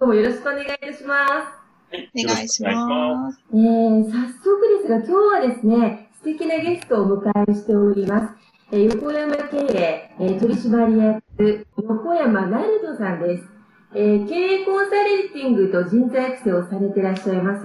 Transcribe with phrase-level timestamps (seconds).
[0.00, 1.58] 今日もよろしくお願いいたします
[1.92, 3.40] お願いします。
[3.52, 8.34] えー、早速ですが、今日はですね、素敵なゲストをお迎えしております。
[8.70, 13.44] えー横山経営、えー取締役、横山なるとさんです。
[13.94, 17.64] えー経営コンサルティングと人材育成をされていらっしゃいます。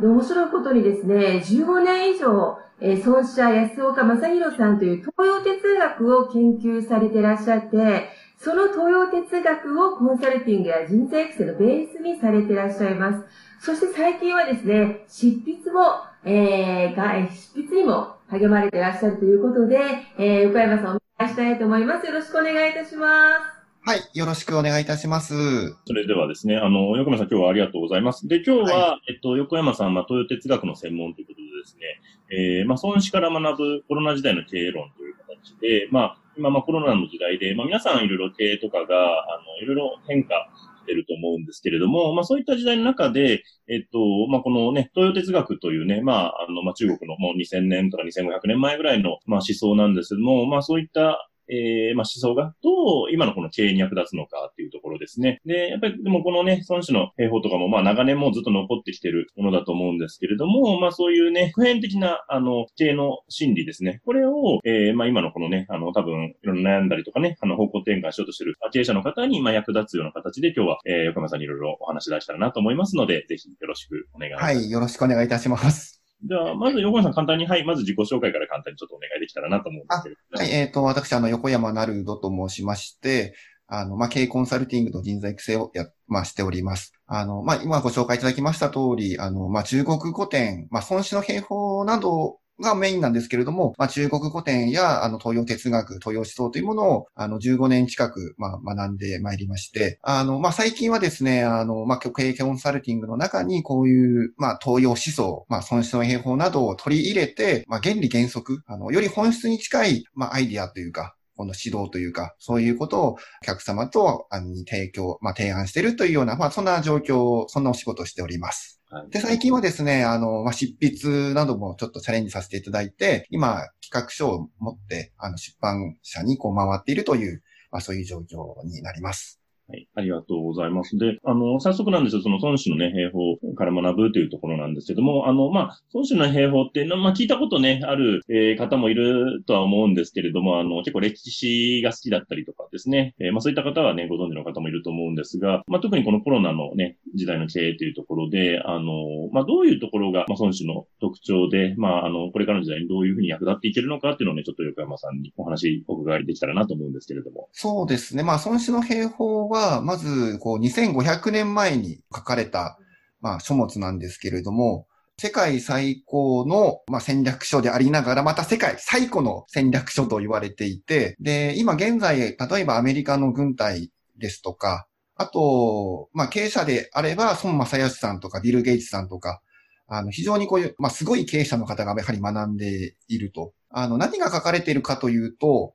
[0.00, 8.08] で面白いことにですね、15年以上、えー孫社安岡正宏さんという東洋哲学を研究されていらっしゃって、
[8.38, 13.24] その東洋哲学をコンサルティングや人材育成のベースにされていらっしゃいます。
[13.60, 19.78] そして最近はですね、執筆も、えー、執筆にも励まれていらっしゃるということで、
[20.18, 22.06] えー、横山さんお願いしたいと思います。
[22.06, 23.56] よろしくお願いいたします。
[23.88, 24.00] はい。
[24.14, 25.76] よろしくお願いいたします。
[25.86, 28.26] それではですね、あの、横山さん今日はありがとうございます。
[28.26, 40.34] で、今日は、えっと、横山さんは東洋哲学の専門ということでですね、えー、まあ、孫子から学ぶコロナ時代の経営論という形で、まあ、今、まあ、コロナの時代で、まあ、皆さんいろいろ経営とかが、あの、いろいろ変化
[40.82, 43.98] してると思うんですけれども、まあ、そういった時代の中で、えっと、
[44.28, 55.40] まあ、このね、東洋哲学というね、まあ、あの、まあ、中国のもう2000年とか2500年前ぐらいの、まあ、思想なんですけども、まあ、そういった、えー、まあ、思想がどう今のこの経営に役立つのかっていうところですね。
[55.44, 64.00] で、やっぱりでもこのね、孫子の兵法とかもまあ長年もずっと残ってきてるものだと思うんですけれども、まあそういうね、普遍的なあの経営の心理ですね。
[64.04, 74.44] これを、えー、まあ今のこのね、あの多分いろんな悩んだりとかね、あの方向転換しようとしてる経営者の方にまあ役立つような形で今日は、えー、横山さんにいろいろお話し出したらなと思いますので、ぜひよろしくお願いします。
[74.44, 74.70] はい。
[74.70, 76.05] よろしくお願いいたします。
[76.28, 80.42] じゃあ、まず横山さん簡単に、はい、まず自己紹介から簡単にちょっとお願いできたらなと思うんですけれども。
[80.42, 80.50] はい。
[80.50, 83.34] えっ、と、私、あの、横山なるどと申しまして、
[83.68, 86.92] あの、まあ、経営コンサルティングと人材育成をや、まあ、しております。
[87.06, 118.75] あの、まあ、今ご紹介いただきました通り、あの、まあ、中国語典、まあ、孫子の兵法などがメインなんですけれども、まあ、中国古典や、あの、東洋哲学、東洋思想というものを、あの、15年近く、まあ、学んでまいりまして、あの、まあ、最近はですね、あの、まあ、経営コンサルティングの中に、こういう、まあ、東洋思想、まあ、孫子の兵法などを取り入れて、まあ、原理原則、あの、より本質に近い、まあ、アイディアというか、この指導というか、そういうことをお客様と、あの、提供、まあ、提案しているというような、まあ、そんな状況、そんなお仕事をしております。
[119.10, 127.42] で、最近はですね、あの、まあ、執筆などもちょっとチャレンジさせていただいて、今、企画書を持って、あの、出版社にこう回っているという、
[127.72, 129.40] まあ、そういう状況になります。
[129.68, 129.88] はい。
[129.94, 130.96] ありがとうございます。
[130.96, 157.48] で、あの、早速なんですよ、その孫子のね、兵法から学ぶというところなんですけども、あの、まあ、孫子の兵法っていうのは、まあ、聞いたことね、ある、えー方もいるとは思うんですけれども、あの、結構歴史が好きだったりとかですね、えーまあ、そういった方はね、ご存知の方もいると思うんですが、まあ、特にこのコロナのね、時代の経営というところで、あの、まあ、どういうところが、まあ、孫子の特徴で、まあ、あの、これからの時代にどういうふうに役立っていけるのかっていうのをね、ちょっと横山さんにお話お伺いできたらなと思うんですけれども。
[157.52, 158.22] そうですね。
[158.22, 162.78] まあ、孫子の兵法は、はまず、こう、2500年前に書かれた、
[163.20, 164.86] まあ、書物なんですけれども、
[165.18, 174.86] 世界最高の、まあ、戦略書でありながら、また世界最古の戦略書と言われていて、で、今現在、例えばアメリカの軍隊ですとか、
[175.16, 179.40] あと、まあ、経営者であれば、孫正義さんとか、ビル・ゲイツさんとか、
[179.88, 183.54] あの、非常にこういう、まあ、すごい経営者の方がやはり学んでいると。
[183.70, 185.74] あの、何が書かれているかというと、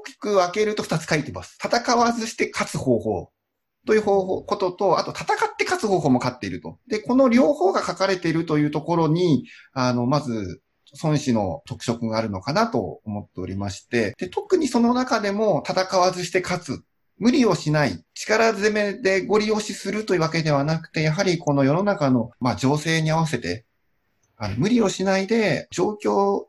[0.00, 1.58] 大きく分けると2つ書いてます。
[1.62, 3.30] 戦わずして勝つ方法
[3.86, 6.78] という方法、ことと、あと戦って勝つ方法も勝っていると。
[6.88, 10.60] で、この両方が書かれているというところに、あの、まず、
[11.02, 16.82] 孫子の特色があるのかなと思っておりまして、で、特にその中でも戦わずして勝つ。
[17.18, 23.66] 無理をしない、力攻めでご利用しするというわけではなくて、やはりこの世の中の、まあ、情勢に合わせて、
[24.36, 26.46] あの無理をしないで、状況、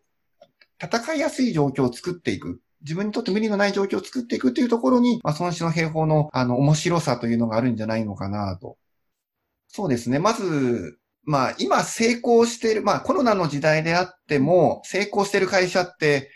[0.81, 2.61] 戦いやすい状況を作っていく。
[2.81, 8.77] 自分にとって無理のない状況を作っていくというところに、まあ、孫子の兵法の、あの、面白さというのがあるんじゃないのかなと。
[9.67, 10.19] そうですね。
[10.19, 16.31] まず、まあ、今成功している、まあ、コロナの時代であっても、成功している会社って、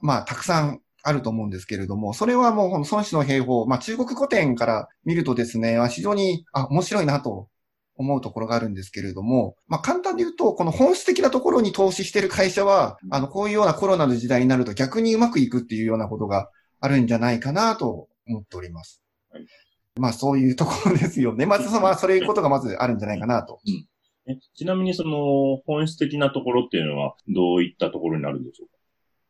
[0.00, 7.48] まあ、たくさんあると思うんですけれども、それはもう、孫子の兵法、まあ、中国古典から見るとですね、非常に、あ、面白いなと
[7.96, 16.50] 思うところがあるんですけれども、まあ、簡単に言うと、この本質的なところに投資している会社は、あの、こういうようなコロナの時代になると逆にうまくいくっていうようなことが
[16.80, 19.02] あるんじゃないかなと思っております。
[19.30, 19.46] はい、
[20.00, 21.46] まあ、そういうところですよね。
[21.46, 23.60] まず、まあ、そういうことがまずあるんじゃないかなと。
[23.66, 23.86] うん
[24.24, 28.76] えちなみにその本質的なところっていうのはどういったところになるんでしょうか？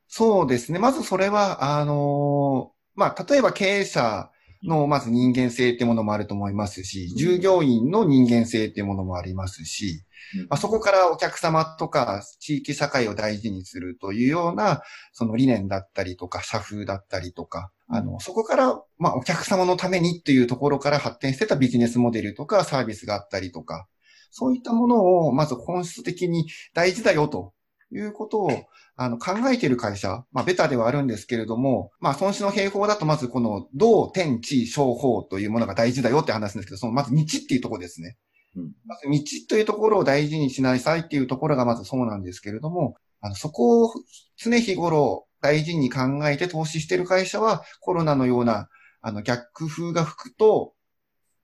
[0.06, 0.78] そうですね。
[0.78, 4.30] まずそれは、あのー、まあ、例えば経営者
[4.62, 10.04] の、まず人間性っていうものもあると思いますし、従業員の人間性っていうものもありますし、
[10.48, 14.82] まあ、そこからお客様とか地域社会を大事にするというような、
[15.12, 23.86] その理念だったりとか、社風だったりとか、あの、そこから、まあ、お客様のためにっていうところから発展してたビジネスモデルとかサービスがあったりとか、
[24.30, 27.52] そういったものを、まず本質的に大事だよと
[27.92, 28.50] いうことを、
[28.96, 38.16] あの、考えている会社、まあ、ベタではあるんですけれども、まあ、孫子の兵法だと、まずこの、道、天、地、小法というものが大事だよって話なんですけど、その、まず道っていうところですね。
[38.56, 39.18] うん、まず道
[39.48, 43.94] というところを大事にしなさいっていうところがまずそうなんですけれども、あの、そこを
[44.36, 48.68] 常日頃大事に考えて投資している会社は、コロナのような、
[49.00, 50.74] あの、逆風が吹くと、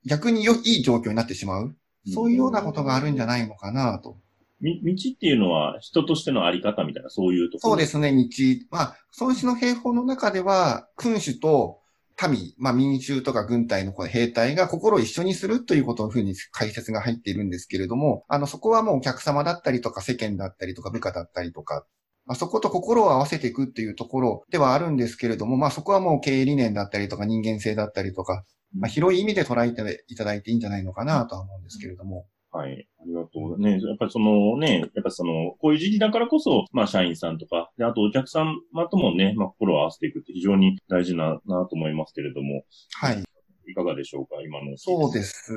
[0.06, 1.76] 逆に良い状況になってしまう。
[2.12, 4.18] そういうようなことがあるんじゃないのかなと。
[4.60, 7.70] み、道っていうのは人としてのあり方みたいな、そういうところ？
[7.72, 8.28] そうですね、道。
[8.70, 11.80] まあ、孫子の兵法の中では、君主と
[12.28, 21.86] 民、まあ民衆とか軍隊の兵隊が心を一緒にするということをふうに解説が入っているんですけれども、あの、そこはもうお客様だったりとか世間だったりとか部下だったりとか、
[22.26, 28.44] まあ、そこと心を合わせていくっていうところではあるんですけれども、まあそこはもう経営理念だったりとか人間性だったりとか、
[28.76, 32.26] まあ広い意味で捉えていただいていいんじゃないのかなとは思うんですけれども。
[32.50, 32.86] はい。
[33.18, 33.60] ありがとう。
[33.60, 38.54] ね、やっぱりそのね、やっぱその、こういう時期だからこそ、まあ社員さんとか、で、あとお客様
[38.90, 42.64] ともね、まあ心を合わせていくって非常に大事な、なと思いますけれども。
[42.94, 43.22] はい。
[43.66, 44.76] いかがでしょうか、今の。
[44.76, 45.52] そうです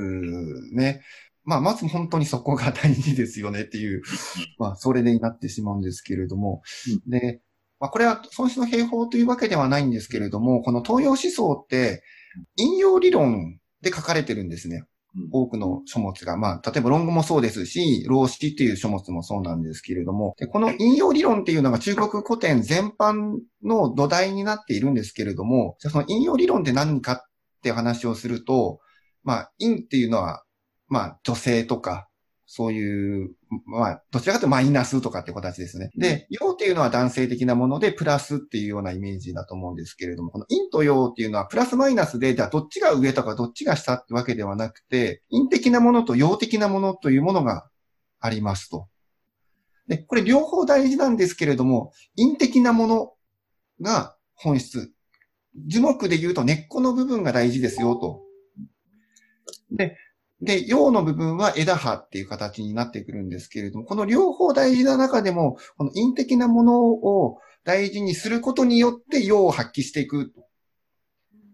[0.73, 1.01] ね。
[1.43, 4.03] まあ、まず本当にそこが大事ですよねっていう、
[4.59, 6.61] まあ、それでになってしまうんですけれども。
[7.05, 7.41] うん、で、
[7.79, 12.03] まあ、これは孫子の兵法というわけではないんですけれども、この東洋思想って、
[12.55, 14.83] 引用理論で書かれてるんですね。
[15.31, 27.17] 多くの書物が、まあ、例えば論語もそうですし、老子っていう書物もそうなんですけれども、でこの引用理論っていうのが中国古典全般の土台になっているんですけれども、じゃその引用理論って何かっ
[27.61, 28.79] て話をすると、
[29.23, 30.43] まあ、陰っていうのは、
[30.87, 32.07] まあ、女性とか、
[32.53, 33.31] そういう、
[33.65, 35.89] まあ、どちらかというとマイナスとかって形ですね。
[35.95, 47.69] で、陽っていうのは男性的なもので、プラスっていうようなイメージだと思うんですけれども、この陰と陽っていうのはプラスマイナスで、じゃあどっちが上とかどっちが下ってわけではなくて、陰的なものと陽的なものというものが
[48.19, 48.89] ありますと。
[49.88, 53.13] で、これ両方大事なんですけれども、陰的なもの
[53.80, 54.92] が本質。
[55.68, 58.24] 樹木で言うと根っこの部分が大事ですよと。
[59.71, 59.95] で、
[60.41, 70.33] で、陽の部分は枝葉っていう形になってくるんですけれども、この両方大事な中でも、この陰的なものを大事にすることによって陽を発揮していく。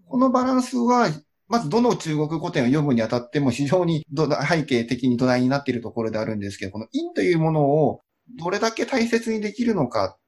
[0.08, 1.10] このバランスは、
[1.50, 4.06] まずどの中国古典を読むにあたっても非常に
[4.50, 8.02] 背景的に土台になっているところであるんですけど、この陰というものを
[8.40, 10.20] どれだけ大切にできるのかっ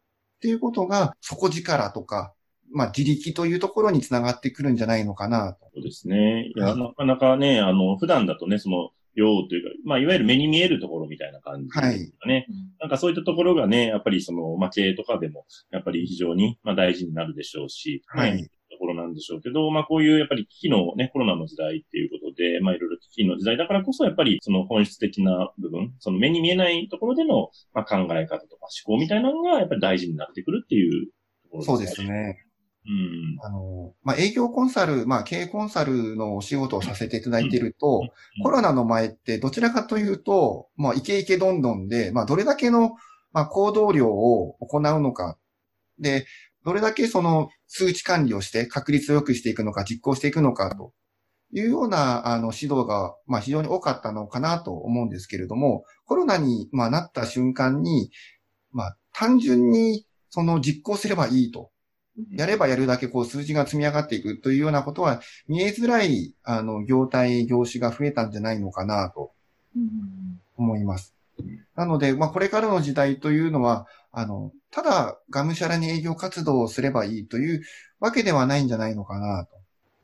[0.42, 2.34] ていうことが底力とか
[2.72, 5.66] まあ、自力というところにつながってくるんじゃないのかなと。
[5.74, 6.52] そうですね。
[6.56, 12.34] いや、なかなかね、あの、普段だとね、その、用というか、まあ、いわゆる目に見えるところみたいな感じですかね。
[12.34, 12.46] はい。
[12.80, 18.50] なんかそういったところがね、やっぱりその、まあ、経営とかでも、やっぱり非常に、まあ、大事になるでしょうし、はい。
[18.72, 31.08] ところなんでしょうけど、まあ、こういうやっぱり危機のね、コロナの時代っていうことで、まあ、いろいろ危機の時代だからこそ、やっぱりその本質的な部分、その目に見えないところでの、まあ、考え方とか思考みたいなのが、やっぱり大事になってくるっていう
[31.44, 31.76] ところですね。
[31.76, 32.46] そうですね。
[32.90, 38.02] うん、あの、まあ、営業コンサル、まあ、経営コンサルのお仕事をさせていただいていると、
[38.38, 42.96] うん、コロナの前ってどちらかというと、まあ、イケイケどんどんで、まあ、どれだけの、
[43.32, 45.38] まあ、行動量を行うのか、
[46.00, 46.26] で、
[46.66, 50.94] どれだけその数値管理をして確率を良くしていくのか、実行していくのかと。
[51.52, 58.12] いうような、あの、指導が、まあ、非常に多かったのかなと思うんですけれども、コロナに、まあ、なった瞬間に、
[58.72, 61.72] まあ、単純に、その実行すればいいと。
[62.32, 69.32] やればやるだけこう数字が積み上がっていくというようなことは見えづらい、あの、業態、業種が増えたんじゃないのかなと
[70.58, 71.14] 思います。
[71.76, 77.62] なので、まあ、これからの時代というのは、あの、ただ、がむしゃらに営業活動をすればいいという
[78.00, 79.56] わけではないんじゃないのかなと。
[79.56, 79.60] あ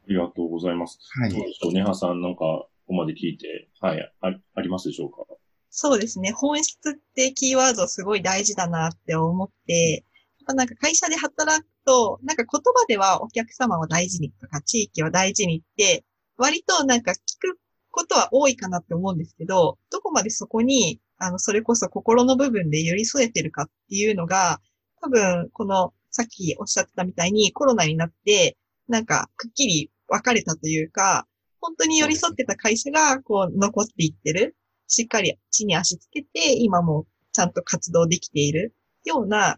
[0.08, 1.00] りがとうございます。
[1.20, 1.32] はい。
[1.32, 5.26] そうですね、はさんなんか、ここまで聞いて、はい、あありますでしょうか？
[5.72, 6.32] そうですね。
[6.32, 10.06] 本質ってキーワードすごい大事だなって思って、
[10.48, 16.04] なんか会社で働くと、なんか言葉ではお客様を大事にとか地域を大事にって、
[16.38, 17.60] 割となんか聞く
[17.92, 24.60] ことは多いかなって思うんですけど、どこまでそこに、あの、それこそ心の部分で寄り添えてるかっていうのが、
[25.02, 28.58] 多分、この、さっきおっしゃってたみたいにコロナになって、
[28.90, 31.28] なんか、くっきり分かれたというか、
[31.62, 34.56] 本当に寄り添ってた会社が、こう、残っていってる。
[34.88, 39.58] しっかり地に足つけて、今もちゃんと活動できているような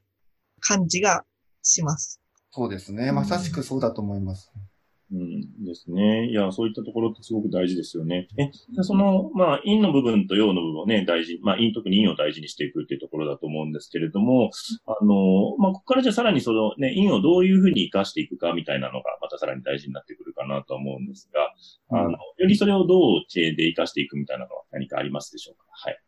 [0.60, 1.26] 感じが
[1.68, 2.22] します。
[2.52, 3.12] そうですね。
[3.12, 4.52] まさしくそうだと思います。
[4.56, 4.62] うん
[5.10, 6.30] うんですね。
[6.30, 8.28] いや、そういったところってすごく大事ですよね。
[8.38, 8.52] え、
[8.84, 14.52] その、まあ、陰の部分と陽の部分をね、大事、まあ、陰、特に陰を大事にしていくっていうところだと思うんですけれども、
[14.86, 21.54] あの、まあ、ここからじゃあさらにそのね、陰をどういうふうに活かしていくかみたいなのが、またさらに大事になってくるかなと思うんですが、
[21.98, 25.64] あの、よりそれをどう知恵で活かしていくみたいなのは何かありますでしょうか？
[25.72, 26.00] はい。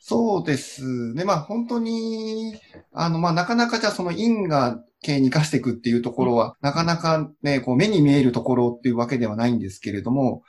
[0.00, 1.24] そうですね。
[1.24, 2.54] まあ本当に、
[2.92, 10.42] あの、まあなかなかじゃあその因果系に活かしていくっていうところは、なかなかね、こう目に見えるところっていうわけではないんですけれども、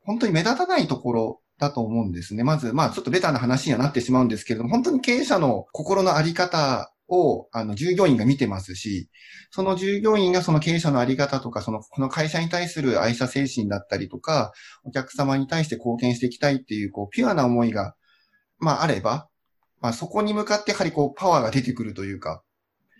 [0.00, 2.42] 本当に目立たないところだと思うんですね。
[2.44, 9.08] まず、まあちょっとベタな話にはなってしまうんですけれども、本当に経営者の心のあり方を、あの、従業員が見てますし、
[9.50, 14.52] その従業員がその経営者のあり方とか、その、この会社に対する愛社精神だったりとか、
[14.84, 17.94] お客様に対して貢献していきたいっていう、こう、ピュアな思いが
[18.58, 19.28] まああれば、
[19.80, 22.42] まあそこに向かってやはりこうパワーが出てくるというか、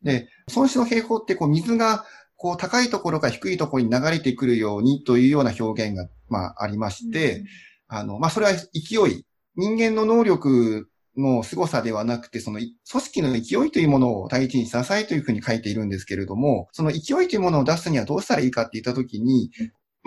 [0.03, 2.05] で、損失の平方ってこう水が
[2.37, 7.47] こう高いところから低いところに流れてくるようにというような表現がまあありまして、うん、
[7.89, 9.25] あの、まあそれは勢い、
[9.57, 19.51] 人間の能力の凄さではなくて、その組織の勢いというものを第一にしなさいというふうに書いているんですけれども、その勢いというものを出すにはどうしたらいいかって言ったときに、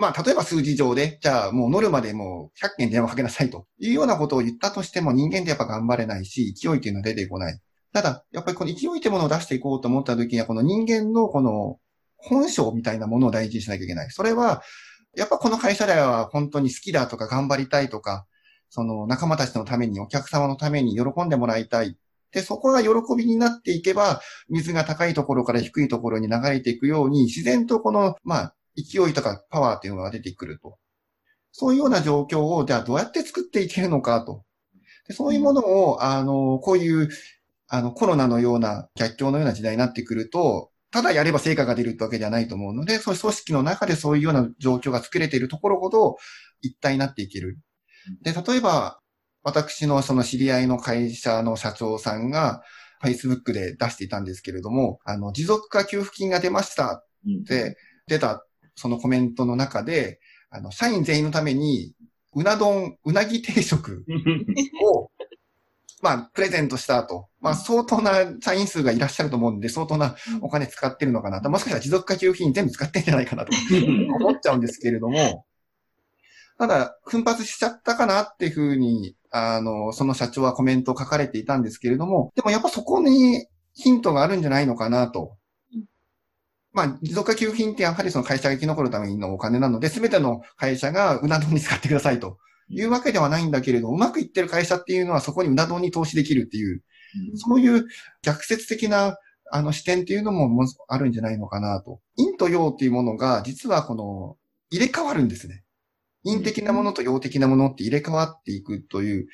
[0.00, 7.60] まあ、例えば数字上で、じゃあもう乗るまでもう100件電話かけなさいというようなことを言ったとしても人間ってやっぱ頑張れないし、勢いっていうのは出てこない。
[7.92, 11.78] ただ、やっぱりこの勢いってものを出していこうと思った時には、この人間のこの
[12.16, 14.10] 本性みたいなものを大事にしなきゃいけない。
[14.10, 14.62] それは、
[15.14, 18.24] やっぱこの会社では本当に好きだとか頑張りたいとか、
[18.70, 21.98] その仲間たちのために、お客様のために喜んでもらいたい。
[22.32, 30.78] で、そこが喜びになっていけば、水が高いところから低いところに流れていくように、自然とこの、まあ、勢いとかパワーっていうのが出てくると。
[31.52, 34.44] そういうような状況を、じゃあどうやって作っていけるのかと。
[35.08, 37.08] でそういうものを、あの、こういう、
[37.68, 46.16] あの、コロナのような逆境のような時代になってくると、ただやれば成果が出るってわけではないと思うので、そういう組織の中でそういうような状況が作れているところほど
[46.62, 47.58] 一体になっていける。
[48.22, 49.00] で、例えば、
[49.42, 52.62] 私のその知り合いの会社の社長さんが、
[53.02, 57.04] Facebook で出していたんですけれども、あの、持続化給付金が出ましたっ
[57.46, 61.94] て出たそのコメントの中で、あの、社員全員のために、
[62.34, 64.04] うな丼、うなぎ定食
[64.84, 65.10] を、
[66.02, 71.40] まあ、プレゼントした後、まあ、相当な社員数がいらっしゃると思うんで、相当なお金使ってるのかな。
[71.42, 73.52] と、もしかしたら持続化給付金全部使ってんじゃないかなと
[74.20, 75.46] 思っちゃうんですけれども、
[76.58, 85.36] ただ、奮発しちゃったかなっていうふうに、あの、その社長はコメントを書かれていたんですけれども、でもやっぱそこにヒントがあるんじゃないのかなと
[86.72, 96.82] まあ、持続化給付金ってやはりその会社が生き残るためのお金なので、すべての会社がうな丼に使ってくださいというわけではないんだけれど、うまくいってる会社っていうのはそこにうな丼に投資できるっていう、
[97.32, 97.86] うん、そういう
[98.22, 99.16] 逆説的な
[99.52, 102.00] あの視点っていうのもあるんじゃないのかなと。
[102.16, 104.36] 陰と陽っていうものが実はこの
[104.70, 105.64] 入れ替わるんですね。
[106.24, 109.26] 陰的なものと陽的なものって入れ替わっていくという。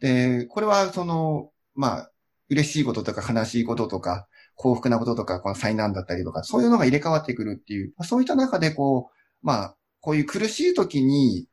[0.00, 2.10] で、これはその、まあ、
[2.50, 4.26] 嬉しいこととか悲しいこととか、
[4.56, 11.46] 幸福なこととか、この災難だったりとか、そういうのが入れ替わってくるっていう、そういった中でこう、まあ、こういう苦しい時に、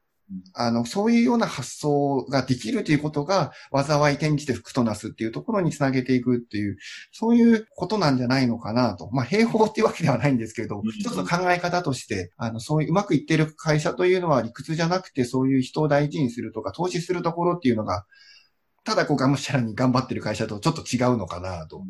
[0.54, 6.78] あの、そういうような発想ができるということが、災い転じて福となすっていうところにつなげていくっていう、
[7.12, 9.10] そういうことなんじゃないのかなと。
[9.12, 18.06] まあ、平方っていうわけではないんですけれど、一つの考え方として、あの、そういううまくいっている会社というのは理屈じゃなくて、そういう人を大事にするとか、投資するところっていうのが、
[18.84, 21.84] ただこうがむしゃらに頑張ってる会社とちょっと違うのかなと。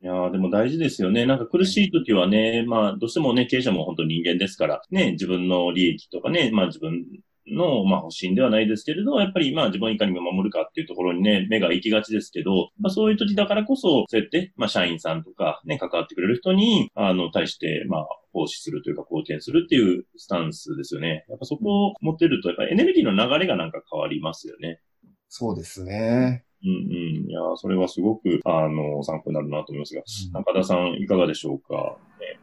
[0.00, 1.26] いやでも大事ですよね。
[1.26, 7.04] なんか苦しい時はね、まあ、どうしてもね、経営者も本当人間ですから、ね、自分の利益とかね、まあ自分
[7.50, 21.24] の、まあ、保身ではないですけれど、やっぱり、まあ、自分いかに守るかっていうところにね、目が行きがちですけど、まあ、そういう時だからこそ、そうやって、まあ、社員さんとか、ね、関わってくれる人に、あの、対して、まあ、奉仕するというか、貢献するっていうスタンスですよね。
[21.28, 24.80] やっぱそこを持ってると、やっぱエネルギーの流れがなんか変わりますよね。
[25.28, 26.44] そうですね。
[26.64, 27.30] うんうん。
[27.30, 32.40] いや、それはすごく、あの、参考になるなと思いますが、うん、中田さん、いかがでしょうか、ね、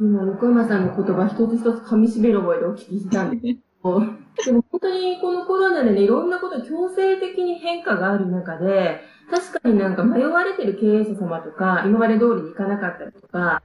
[0.00, 13.62] 今、横山さんの言葉一つ一つ噛み締める覚えでお聞きしたんで、 でも本当にこのコロナでね、いろんなこと強制的に変化がある中で、確かになんか迷われてる経営者様とか、今まで通りにいかなかったりとか、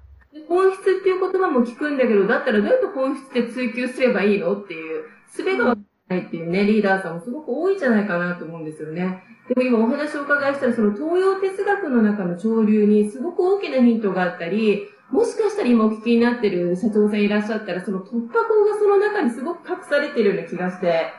[0.48, 5.04] 本質っていう言葉も聞くんだけど、だったらどうやって本質で追求すればいいのっていう、
[5.38, 9.24] 術がわからないっていうね、リーダーさんもすごく多いんじゃないかなと思うんですよね。
[9.48, 21.12] でも今お話をお伺いしたら、その東洋哲学の中の潮流にすごく大きなヒントがあったり、もしかしたら今お聞きになってる社長さんいらっしゃったら、その突破口がその中にすごく隠されてるような気がして、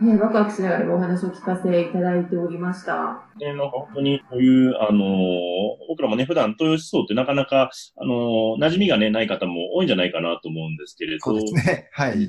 [0.00, 3.22] ね、ワクワクしながらお話を聞かせいただいておりました。
[3.38, 5.08] ね、なんか本当にこういう、あのー、
[5.88, 11.20] 僕らもね、普段豊洲層ってなかなか、あのー、馴染みがね、ない方も多いんじゃないかなと思うんですけれど。
[11.20, 11.88] そうですね。
[11.92, 12.28] はい。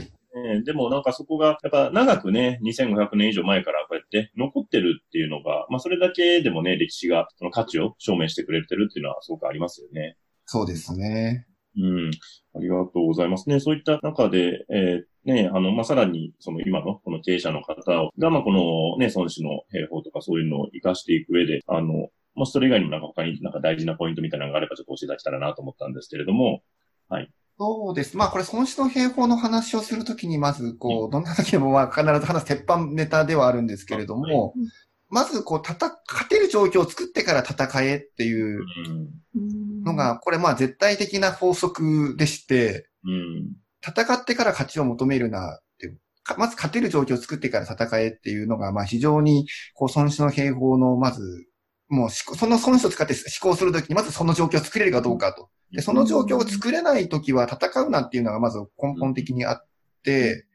[0.58, 10.18] えでもなんかそこが、やっぱ長くね、2500年以上前からこうやって残ってるっていうのが、まあそれだけでもね、歴史がその価値を証明してくれてるっていうのはすごくありますよね。
[10.46, 11.46] そうですね。
[11.78, 12.12] うん。
[12.56, 13.60] ありがとうございますね。
[13.60, 26.62] そういった中で、えー、ね、あの、まあ、さらに、その今のこの経営者の方をが、まあ、このね、孫子の兵法とかそういうのを活かしていく上で、あの、もしそれ以外にもなんか他になんか大事なポイントみたいなのがあればちょっと教えていただけたらなと思ったんですけれども、
[27.10, 27.30] はい。
[27.60, 28.16] そうです。
[28.16, 34.54] まあこれ、孫子の兵法の話をするときに、まず、こう、どんな時でもまあ必ず話す鉄板ネタではあるんですけれども、はい、
[35.10, 38.64] まず、こう、たた、勝てる状況を作ってから戦えっていう
[39.84, 45.98] のが、これまあ絶対的な法則でして、うん、戦ってから勝ちを求めるなって
[46.38, 51.48] まず勝てる状況を作ってから戦えっていうのが、まあ非常に、こう、孫子の兵法の、まず、
[51.90, 55.50] もう、その孫子を使って思考するときに、まずその状況を作れるかどうかと。
[55.72, 59.68] で、その状況を作れないときは戦うなっていうのがまず根本的にあっ
[60.04, 60.46] て、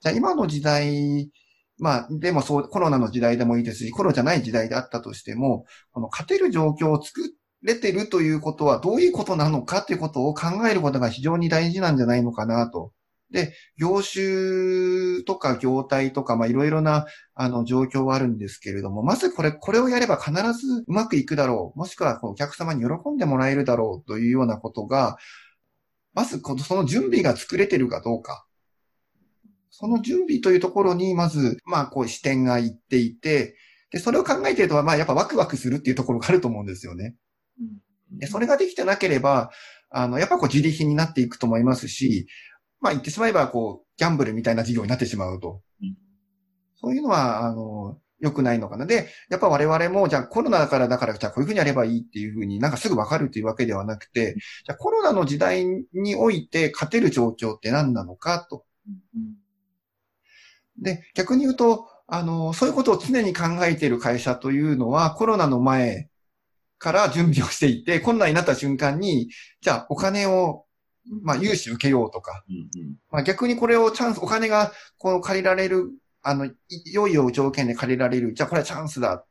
[0.00, 1.30] じゃあ今の時代、
[1.78, 7.20] まあ、でもそう、コロナの時代でもいいですし、コロナじゃない時代であったとしても、この勝てる状況を作
[7.62, 12.92] れてるということはどういうことなのかということを考えることが非常に大事なんじゃないのかなと。
[13.32, 21.78] で、業種とか業態とか、まあいろいろな、あの、状況はあるんですけれども、まずこれ、これをやれば必ずうまくいくだろう。
[21.78, 25.16] もしくはお客様に喜んでもらえるだろうというようなことが、
[26.14, 28.46] まず、その準備が作れてるかどうか。
[29.70, 33.56] その準備というところに、まず、まあ、こう視点がいっていて、
[33.90, 37.14] で、それを考えていると、まあ、やっぱワクワクするっていうところがあると思うんですよね。
[38.10, 39.50] で、それができてなければ、
[39.90, 42.26] あの、やっぱこう自利品になっていくと思いますし、
[42.82, 45.62] まあ言ってしまえば、こう、ギャンブルみたいな事業になってしまうと。
[46.74, 48.86] そういうのは、あの、良くないのかな。
[48.86, 58.64] で、やっぱ我々も、じゃあコロナだからだから、じゃあこういうふうにやればいいっていうふうになんかすぐわかるというわけではなくて、じゃあコロナの時代において勝てる状況って何なのかと。
[60.80, 66.08] で、逆に言うと、あの、そういうことを常に考えている会社というのは、コロナの前
[66.78, 70.64] から準備をしていて、コロナになった瞬間に、じゃあお金を、
[71.22, 72.44] まあ、融資受けようとか、
[73.10, 75.90] まあ、逆にこれをチャンス、お金がこう借りられる、
[76.22, 76.50] あの、
[76.92, 78.34] 良い条件で借りられる。
[78.34, 79.24] じゃあこれはチャンスだ。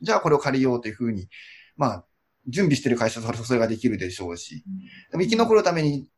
[0.00, 1.28] じゃあこれを借りようというふうに、
[1.76, 2.04] まあ、
[2.48, 4.64] 準備してる会社とそれができるでしょうし、
[5.10, 6.08] でも生き残るために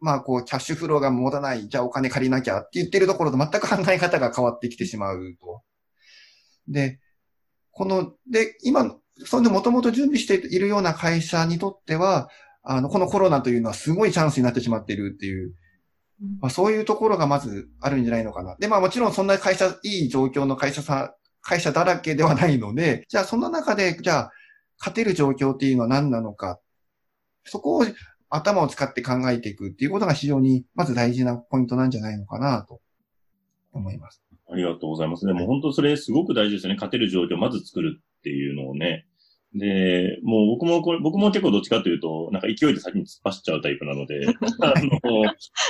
[0.00, 2.60] まあ、こう、キャッシュフローが持たない、じゃあお金借りなきゃ。
[2.60, 5.62] って言ってるところと全く考え方が変わってきてしまうと。
[6.68, 7.00] で、
[7.70, 12.28] この、で、今、そんでもともと準備しているような会社にとっては、
[12.68, 15.54] あの、このコロナというのはすごいチャンスになってしまっているっていう、
[16.40, 18.56] まあ、そういうところがまずあるんじゃないのかな。
[18.56, 24.32] で、まあもちろんそんな会社、いい状況の会社さ、会社だらけではないので、じゃあそんな中で、じゃあ、
[24.78, 26.58] 勝てる状況っていうのは何なのか。
[27.44, 27.86] そこを
[28.28, 32.80] 頭を使って考えていくっていうことが非常に、まず大事なポイントなんじゃないのかなと
[33.72, 34.22] 思います。
[34.50, 35.24] ありがとうございます。
[35.24, 36.74] でも本当それすごく大事ですよね。
[36.74, 39.06] 勝てる状況をまず作るっていうのをね。
[39.58, 44.26] で、もう僕もこれ、僕も結構どっちかというと、なんか勢いで先に突っ走っちゃうタイプなので、
[44.62, 45.22] あの、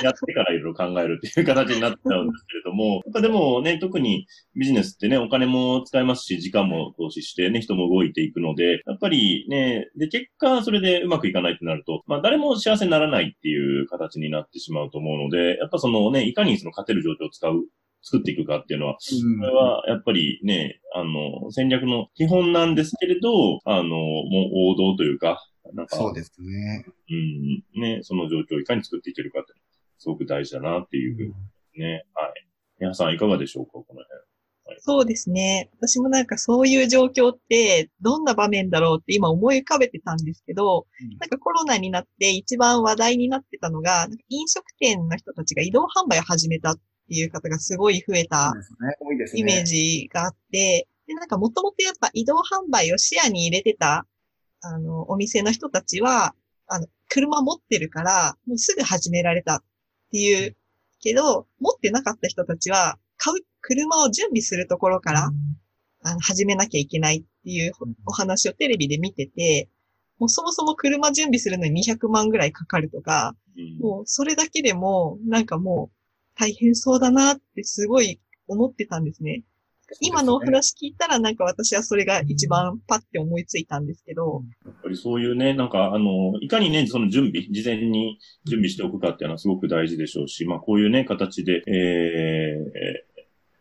[0.03, 17.63] やってからいろいろ考えるっていう形になっちゃうんですけれども、でもね、特にビジネスってね、お金も使いますし、時間も投資してね、人も動いていくので、やっぱりね、で、結果それでうまくいかないってなると、まあ誰も幸せにならないっていう形になってしまうと思うので、やっぱそのね、いかにその勝てる状況を使う
[18.07, 26.85] 作っていくかっていうのは、それはやっぱりね、あの、戦略の基本なんですけれど、あの、もう王道というか、なんか、そうですね。
[27.75, 29.53] うん、ね、その状況をいかに作っていけるかって、
[29.97, 32.47] すごく大事だなっていうふうにね、うん、はい。
[32.79, 34.03] 皆さんいかがでしょうか、この辺。
[34.67, 35.69] はい、そうですね。
[35.77, 48.53] 私もなんかそういう状況ってどんな場面だろうって今思い浮かべてたんですけど、うん、なんかコロナになって一番話題になってたのが、飲食店の人たちが移動販売を始めたっいう方がすごい増えた
[49.33, 54.05] イメージがあって、で、なんかもともとやっぱ移動販売を視野に入れてた、
[54.61, 56.35] あの、お店の人たちは、
[56.67, 59.63] あの、車持ってるから、もうすぐ始められたっ
[60.11, 60.55] ていう
[60.99, 65.31] けど、持ってなかった人たちは、買う、車を準備するところから、
[66.03, 67.73] あの、始めなきゃいけないっていう
[68.05, 69.69] お話をテレビで見てて、
[70.19, 73.79] もうそもそも車準備するのに200万ぐらいかかるとか、うん。
[73.79, 75.96] もうそれだけでも、なんかもう
[76.39, 79.43] 大変そうだなってすごい思ってたんですね。
[80.01, 93.05] 今のお話聞いたらなんか私はそれが一番パッて思いついたんですけど、やっぱりそういうね、なんか、あの、いかにね、その準備、事前に準備しておくかっていうのはすごく大事でしょうし、まあ、こういうね、形で、え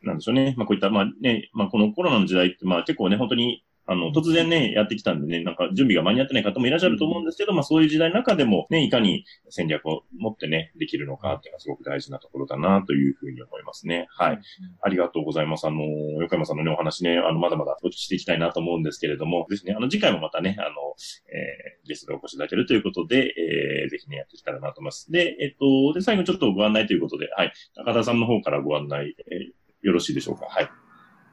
[0.02, 0.54] ー、なんでしょうね。
[0.56, 14.08] まあ、こういった、まあね、まあ、このコロナの時代って、まあ、結構ね、本当に、あの、突然ね、やってきたんでね、なんか準備が間に合ってない方もいらっしゃると思うんですけど、まあそういう時代の中でもね、いかに戦略を持ってね、できるのかっていうのはすごく大事なところだなというふうに思いますね。
[14.10, 14.40] はい。
[14.82, 15.66] ありがとうございます。
[15.66, 15.82] あの、
[16.20, 20.68] 横山さんのね、お話ね、あの、まだまだお聞きしていきたいなと思うんですけれども、ぜひね、あの、次回もまたね、あの、
[21.32, 25.12] えー、ゲストでお越しいただけるということで、えー、ぜひね、やっていけたらなと思います。
[25.12, 27.52] で、えっと、で、最後ちょっとご案内ということで、はい。
[27.76, 30.46] 高田さんの方からご案内、えーよろしいでしょうか？
[30.46, 30.68] はい。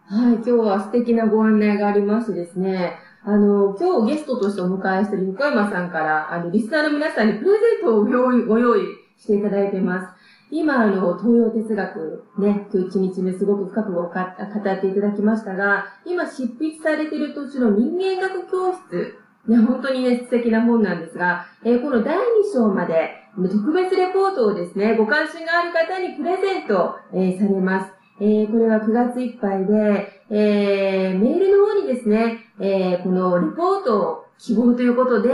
[0.05, 8.81] はい、今日は素敵なご案内がありましてですね、あの、今日ゲストとしてお迎えしている横山さんから、あの、リスナーの皆さんにプレゼントをご用意ご用意
[9.17, 10.07] していただいています。
[10.51, 19.15] 今、あの、東洋哲学、ね、今日一日目すごく深くおか語っていただきましたが、今執筆されている途中の人間学教室、
[19.47, 22.19] ね、本当にね、素敵な本なんですが、えーこの第2
[22.53, 28.02] 章まで、特別レポートをですね、ご関心がある方にプレゼント、えーされます。
[28.19, 35.29] えーこれは9月いっぱいで、えーメールの方にですね、えーこのレポートを希望ということで、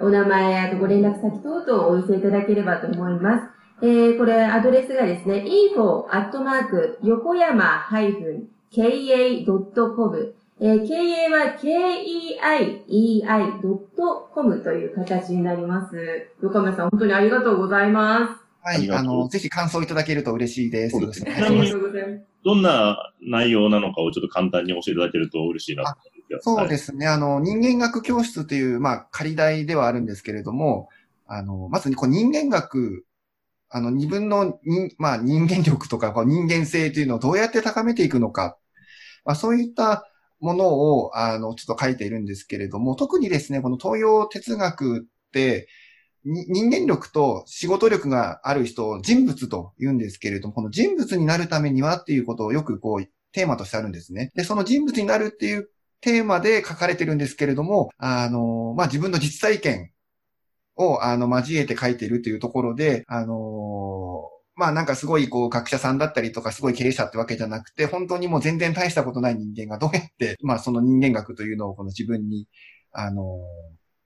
[0.00, 3.44] お名前、あとご連絡先等々をお寄せいただければと思います。
[3.82, 8.46] えーこれ、アドレスがですね、info アットマーク横山 -ka.com
[10.58, 15.96] えー KA は KEIEI.com という形になります。
[16.42, 18.90] 横山さん、本当にありがとうございますはい。
[18.90, 20.98] あの、ぜひ感想いただけると嬉しいです。
[20.98, 21.36] そうですねす。
[21.36, 22.26] ありがとうございます。
[22.44, 26.44] どんな内容なのかをちょっと簡単に教えていただけると嬉しいなと思います。
[26.44, 27.06] そうですね。
[27.06, 30.88] あの、人間学教室という、まあ、仮題ではあるんですけれども、
[31.26, 33.06] あの、まずこう人間学、
[33.68, 38.58] あの、二分の人、まあ、人間力とか、こう人間性というのをどうやって高めていくのか、
[39.24, 45.85] まあ、そういったものを、あの、ちょっと書いているんですけれども、特にですね、この東洋哲学って、に
[46.28, 54.32] 人間力と仕事力がある人を人物と言うんですけれども、この人物になるためにはっていうことをよくこう、テーマとしてあるんですね。
[54.34, 59.92] で、その人物になるっていうテーマで書かれてるんですけれども、あの、まあ、自分の実体験
[60.74, 72.48] を、あの、交えて書いてるというところで、あの、まあ、なんかすごい、こう、学者さんだったりとか、すごい経営者ってわけじゃなくて、本当にもう全然大したことない人間がどうやって、まあ、その人間学というのをこの自分に、
[72.90, 73.38] あの、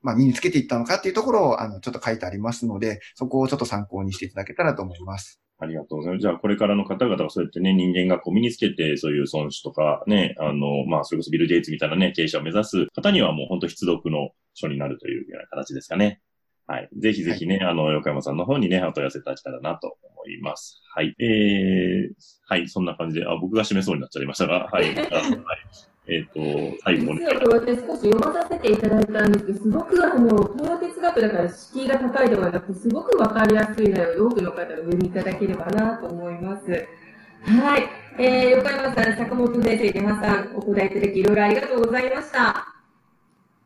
[0.02, 5.40] まあ、身につけていったのかっていうところを、あの、ちょっと書いてありますので、そこをちょっと参考にしていただけたらと思います。
[5.58, 6.22] ありがとうございます。
[6.22, 16.20] じゃあ、これからの方々がそうやってね、人間学を身につけて、そういう損失とかね、あの、まあ、それこそビル・ゲイツみたいなね、経営者を目指す方にはもう本当必読の書になるというような形ですかね。
[16.66, 16.88] はい。
[16.96, 20.80] ぜひぜひね、あの、横山さんの方にね、お問い合わせいただけたらなと思います。
[20.94, 21.14] はい。
[21.18, 22.12] えー、
[22.46, 24.84] はい、そんな感じで、あ、僕が締めそうになっちゃいましたが、はい。
[24.96, 25.36] あ はい、
[26.06, 26.40] えっ、と、
[26.84, 27.26] 最後に実。
[27.26, 36.70] はこれ私少し読まさせていただいたんですけど、すごくあの、東洋哲学だから敷居が高いではなくて、すごくわかりやすいので、多くの方がお読みいただければなと思います。
[37.42, 37.88] はい。
[38.18, 42.48] えー、横山さん、坂本先生、山さん、お答えいただき、いろいろありがとうございました。
[42.48, 42.74] あ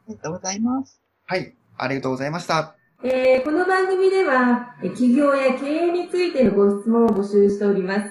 [0.08, 1.00] りがとうございます。
[1.26, 1.54] はい。
[1.76, 2.76] ありがとうございました。
[3.02, 8.10] えーこの番組では、え企業や経営についてのご質問を募集しております。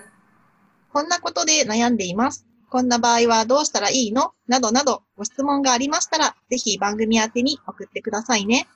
[0.91, 2.45] こんなことで悩んでいます。
[2.73, 4.33] こんな場合はどうしたらいいの？
[4.47, 8.67] などなどご質問がありましたら、ぜひ番組宛てに送ってくださいね。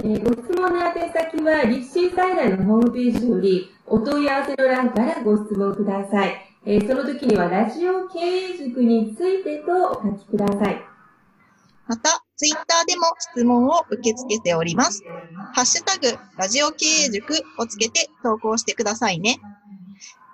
[0.00, 6.36] えーご質問の宛先は、立志財団のホームページより、お問い合わせの欄からご質問ください。
[6.64, 10.82] えーその時には、ラジオ経営塾についてとお書きください。
[11.86, 15.04] また、ツイッターでも質問を受け付けております。
[15.52, 19.38] ハッシュタグ、ラジオ経営塾をつけて投稿してくださいね。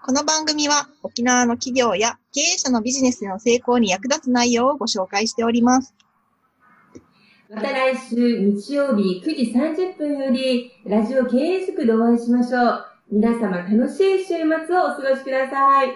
[0.04, 5.94] この番組は沖縄の企業や経営者のビジネスの成功に役立つ内容をご紹介しております。
[7.48, 12.84] また来週日曜日9時30分より、ラジオ経営塾でお会いしましょう。
[13.12, 14.46] 皆様楽しい週末をお
[14.88, 15.92] 過ごしください。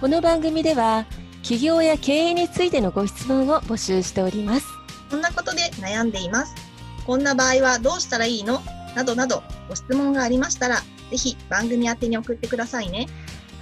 [0.00, 1.06] この番組では
[1.42, 4.66] 企業や経営についてのご質問を募集しております
[5.10, 6.67] こんなことで悩んでいます。
[7.08, 8.60] こんな場合はどうしたらいいの？
[8.94, 13.06] などなどご質問がありましたら、ぜひ番組宛てに送ってくださいね。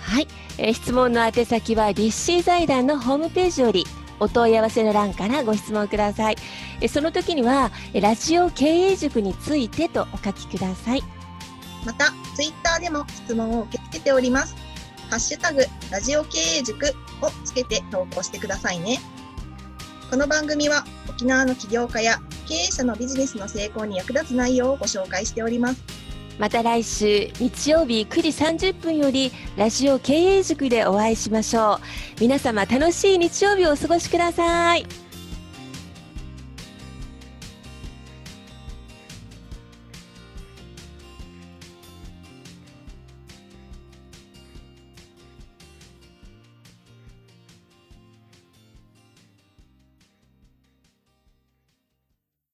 [0.01, 0.27] はい、
[0.59, 3.85] えー質問の宛先は立志財団のホームページより
[4.19, 6.37] お問い合わせの欄からご質問ください、
[6.81, 11.05] えその時には、えラジオ経営塾についてとお書きください。
[11.85, 14.57] また、ツイッターでも質問を受け付けております。
[15.09, 16.85] ハッシュタグ、ラジオ経営塾
[17.23, 18.99] をつけて投稿してくださいね。
[20.09, 25.83] この番組は沖縄の起業家や経営者のビジネスの成功に役立つ内容をご紹介しております。
[26.39, 28.23] また来週日曜日9
[28.57, 31.81] 時30分よりラジオ経営塾でお会いしましょ
[32.19, 32.21] う。
[32.21, 35.06] 皆様楽しい日曜日をお過ごしください。